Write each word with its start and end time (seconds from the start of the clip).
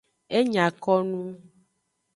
E 0.37 0.39
nya 0.51 0.65
ko 0.83 0.93
nu. 1.09 1.21